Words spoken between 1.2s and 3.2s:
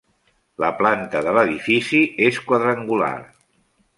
de l'edifici és quadrangular.